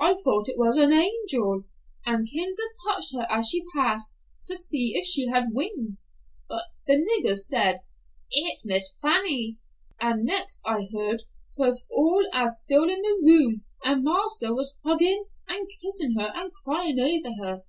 I 0.00 0.14
thought 0.24 0.48
it 0.48 0.54
was 0.56 0.78
an 0.78 0.94
angel, 0.94 1.64
and 2.06 2.26
kinder 2.26 2.72
touched 2.86 3.12
her 3.14 3.26
as 3.30 3.50
she 3.50 3.62
passed, 3.76 4.14
to 4.46 4.56
see 4.56 4.94
if 4.96 5.06
she 5.06 5.26
had 5.26 5.52
wings. 5.52 6.08
But 6.48 6.62
the 6.86 6.94
niggers 6.94 7.40
said, 7.44 7.80
'It's 8.30 8.64
Miss 8.64 8.94
Fanny,' 9.02 9.58
and 10.00 10.24
next 10.24 10.62
I 10.64 10.88
heard 10.96 11.24
'twas 11.54 11.84
all 11.90 12.26
as 12.32 12.60
still 12.60 12.84
in 12.84 13.02
the 13.02 13.20
room, 13.22 13.66
and 13.84 14.02
marster 14.04 14.54
was 14.54 14.78
huggin' 14.84 15.26
and 15.48 15.68
kissin' 15.82 16.14
her 16.18 16.32
and 16.34 16.50
cryin' 16.64 16.98
over 16.98 17.34
her. 17.36 17.64